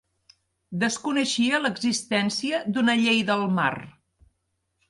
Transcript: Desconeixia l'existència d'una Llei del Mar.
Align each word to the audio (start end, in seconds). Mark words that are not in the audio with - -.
Desconeixia 0.83 1.59
l'existència 1.65 2.65
d'una 2.77 2.99
Llei 3.05 3.23
del 3.31 3.47
Mar. 3.61 3.73